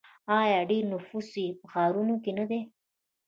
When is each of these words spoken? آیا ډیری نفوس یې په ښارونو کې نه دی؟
آیا 0.39 0.59
ډیری 0.69 0.89
نفوس 0.91 1.29
یې 1.41 1.57
په 1.59 1.65
ښارونو 1.71 2.15
کې 2.23 2.31
نه 2.39 2.45
دی؟ 2.49 2.61